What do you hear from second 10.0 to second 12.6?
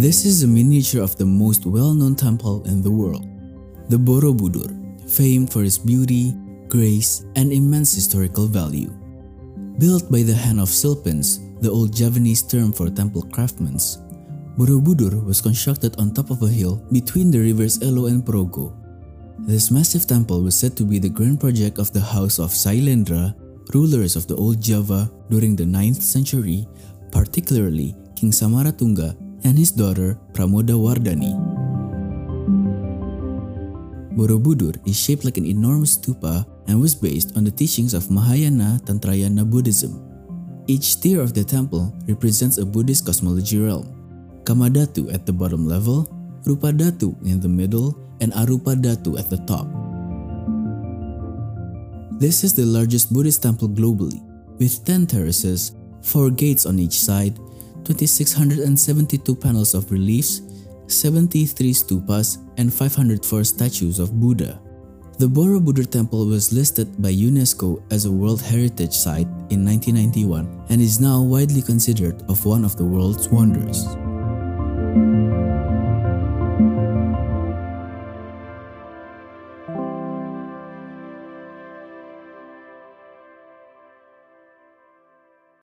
by the hand of Silpins, the old Javanese